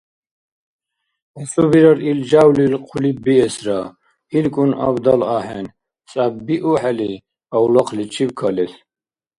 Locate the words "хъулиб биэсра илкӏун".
2.87-4.71